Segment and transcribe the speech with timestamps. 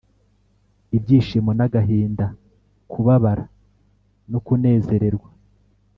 [0.97, 2.25] ibyishimo n’agahinda,
[2.91, 3.43] kubabara
[4.31, 5.29] no kunezererwa